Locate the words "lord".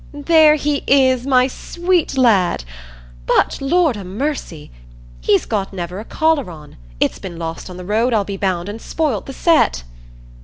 3.61-3.95